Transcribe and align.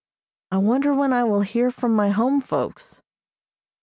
I 0.49 0.57
wonder 0.57 0.95
when 0.95 1.13
I 1.13 1.23
will 1.25 1.41
hear 1.41 1.69
from 1.69 1.93
my 1.95 2.09
home 2.09 2.41
folks? 2.41 3.03